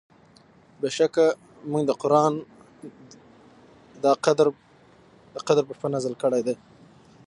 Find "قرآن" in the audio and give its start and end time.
2.01-2.33